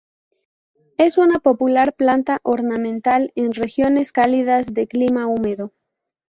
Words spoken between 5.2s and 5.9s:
húmedo.